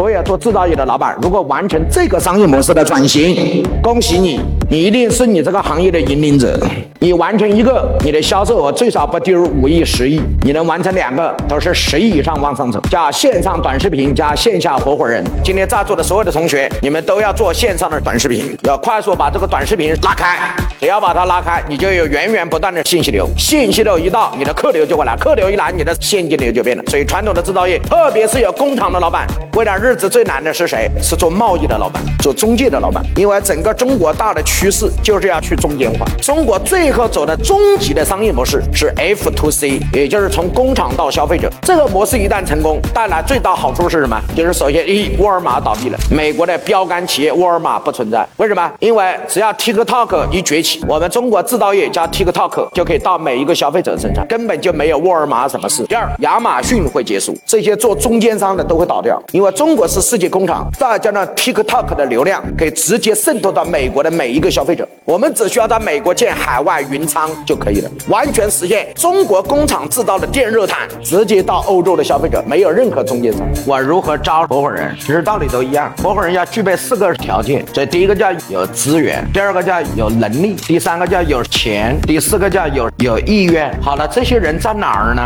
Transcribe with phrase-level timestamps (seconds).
[0.00, 6.58] 所有做制造业的老板，如果完成这个商业模式的转型，恭喜你，你一定是你这个行业的引领者。
[7.00, 12.80] 你完成一个，你的销售额最少不低于五亿、十亿；你能完成两个，都是十亿以上往上走。
[12.90, 15.22] 加线上短视频，加线下合伙人。
[15.44, 20.38] 今天在座的所有的同学，你们都要做线上的短视频，要快速把这个短视频拉开。
[20.80, 23.28] 只要把它拉开，你就有源源不断的信息流。
[23.36, 26.82] 信息流一到，你的客流就会来；客流一来，你的现金流就变了。
[26.86, 30.90] 所以，传统的制造业，特别是有工厂的老板，为了日子最难的是谁？
[31.02, 33.04] 是做贸易的老板，做中介的老板。
[33.14, 36.06] 因为整个中国大的趋势就是要去中间化。
[36.22, 41.52] 中国最后走的终极的商业模式是 F to C，也就是从工厂到消费者。
[41.60, 44.18] 这个模式一旦成功，带来最大好处是什么？
[44.34, 48.26] 就是首先，一，沃尔玛倒闭了，美国的标杆企业沃尔玛不存在。
[48.38, 48.72] 为什么？
[48.78, 55.84] 因为只要 TikTok 一崛起我们中国制造业加 TikTok 就可以到每一个消费者身上，根本就没有沃尔玛什么事。
[55.84, 73.46] 第二，亚马逊会结束，这些做中间商的都会倒掉，因为中国是世界工厂，再加上 TikTok 的流量可以直接渗透到美国的每一个消费者，我们只需要在美国建海外云仓就可以了，完全实现中国工厂制造的电热毯直接到欧洲的消费者，没有任何中间商。
[73.66, 74.94] 我如何招合伙人？
[74.98, 83.72] 其实道理都一样，合伙人要具备四个条件，这第一个叫有资源，第二个叫有能力，第三个叫有钱，第四个叫有有意愿。
[83.80, 85.22] 好了，这些人在哪儿呢？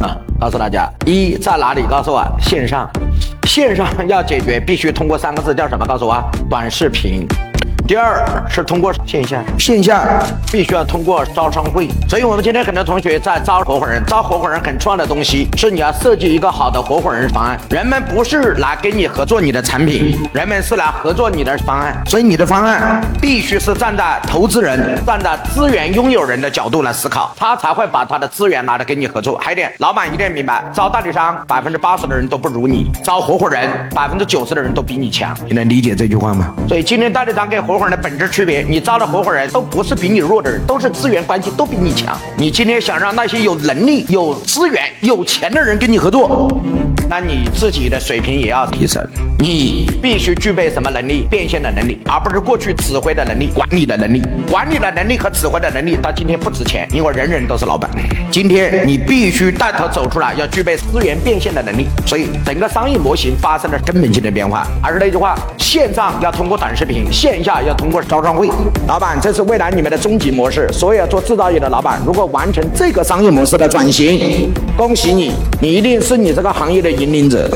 [0.00, 1.82] 啊，告诉大家，一在哪里？
[1.88, 2.88] 告诉我，线上，
[3.44, 5.86] 线上要解决，必须通过三个字，叫什么？
[5.86, 7.26] 告诉我，短视频。
[7.86, 17.60] 第二是通过线下，线下必须要通过招商会，所以我们今天很多同学在招合伙人，招合伙人很重要的东西是你要设计一个好的合伙人方案。
[17.68, 29.36] 人们不是来跟你合作你的产品，人们是来合作你的方案，所以你的方案必须是站在投资人、站在资源拥有人的角度来思考，他才会把他的资源拿来跟你合作。
[29.36, 36.54] 还有一点，老板一定要明白，招代理商百分之八十的人都不如你，招合伙人百分之九十的人都比你强，你能理解这句话吗？
[36.66, 42.16] 所以今天代理商跟合合伙人的本质区别，你招的合伙人都不是比你弱的人，都是资源关系都比你强。
[42.36, 46.48] 你今天想让那些有能力、有资源、有钱的人跟你合作，
[47.16, 49.00] 那你自己的水平也要提升。
[49.38, 51.24] 你必须具备什么能力？
[51.30, 54.20] 变现的能力，而不是过去指挥的能力、管理的能力。
[54.50, 57.88] 管理的能力和指挥的能力到今天不值钱，因为人人都是老板。
[58.32, 61.86] 今天你必须带头走出来，要具备资源变现的能力。
[62.04, 64.66] 所以整个商业模型发生了根本性的变化。
[64.82, 68.48] 还是那句话，线上要通过短视频，线下要通过招商会。
[68.88, 70.68] 老板，这是未来你们的终极模式。
[70.72, 77.50] 所有做制造业的老板，如果完成这个商业模式的转型，恭喜你，你一定是你这个行业的引领者。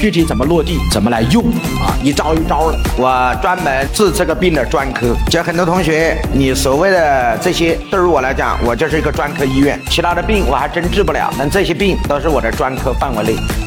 [0.00, 1.42] 具体怎么落地，怎么来用
[1.80, 1.96] 啊？
[2.02, 2.78] 一招一招的。
[2.98, 5.16] 我专门治这个病的专科。
[5.30, 11.32] 就很多同学，你所谓的这些，对于我来讲，我就是一个专科医院，其他的病我还真治不了。
[11.38, 13.64] 但这些病都是我的专科范围内。